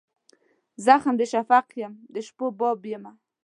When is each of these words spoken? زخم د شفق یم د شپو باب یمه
زخم 0.85 1.13
د 1.17 1.21
شفق 1.31 1.65
یم 1.81 1.93
د 2.13 2.15
شپو 2.27 2.45
باب 2.59 2.79
یمه 2.91 3.11